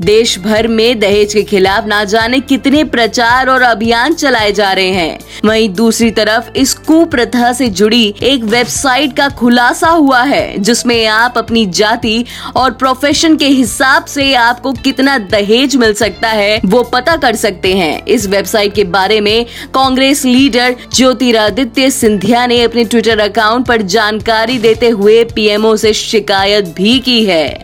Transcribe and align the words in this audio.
देश 0.00 0.38
भर 0.38 0.66
में 0.68 0.98
दहेज 1.00 1.34
के 1.34 1.42
खिलाफ 1.42 1.86
ना 1.86 2.04
जाने 2.04 2.40
कितने 2.40 2.82
प्रचार 2.84 3.48
और 3.48 3.62
अभियान 3.62 4.14
चलाए 4.14 4.52
जा 4.52 4.72
रहे 4.72 4.90
हैं। 4.90 5.18
वहीं 5.44 5.68
दूसरी 5.68 6.10
तरफ़ 6.10 6.50
इस 6.56 6.74
कुप्रथा 6.74 7.52
से 7.52 7.68
जुड़ी 7.68 8.14
एक 8.22 8.44
वेबसाइट 8.44 9.16
का 9.16 9.28
खुलासा 9.28 9.88
हुआ 9.88 10.22
है, 10.22 10.58
जिसमें 10.58 11.06
आप 11.06 11.38
अपनी 11.38 11.66
जाति 11.66 12.24
और 12.56 12.70
प्रोफेशन 12.70 13.36
के 13.36 13.46
हिसाब 13.46 14.04
से 14.04 14.34
आपको 14.34 14.72
कितना 14.72 15.18
दहेज 15.18 15.76
मिल 15.76 15.92
सकता 15.92 16.28
है, 16.28 16.60
वो 16.64 16.82
पता 16.82 17.16
कर 17.16 17.36
सकते 17.36 17.74
हैं। 17.74 18.04
इस 18.06 18.26
वेबसाइट 18.26 18.74
के 18.74 18.84
बारे 18.84 19.20
में 19.20 19.44
कांग्रेस 19.74 20.24
लीडर 20.24 20.76
ज्योतिरादित्य 20.94 21.90
सिंधिया 21.90 22.46
ने 22.46 22.62
अपने 22.62 22.84
ट्विटर 22.84 23.18
अकाउंट 23.18 23.66
पर 23.66 23.82
जानकारी 23.82 24.58
देते 24.58 24.88
हुए 24.88 25.24
पीएमओ 25.24 25.76
से 25.76 25.92
शिकायत 25.92 26.74
भी 26.76 26.98
की 26.98 27.24
है। 27.24 27.63